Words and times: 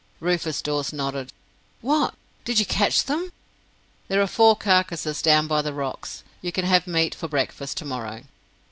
Rufus 0.19 0.63
Dawes 0.63 0.91
nodded. 0.91 1.31
"What! 1.81 2.15
Did 2.43 2.57
you 2.57 2.65
catch 2.65 3.03
them?" 3.03 3.31
"There 4.07 4.19
are 4.19 4.25
four 4.25 4.55
carcases 4.55 5.21
down 5.21 5.45
by 5.45 5.61
the 5.61 5.73
rocks. 5.73 6.23
You 6.41 6.51
can 6.51 6.65
have 6.65 6.87
meat 6.87 7.13
for 7.13 7.27
breakfast 7.27 7.77
to 7.77 7.85
morrow!" 7.85 8.23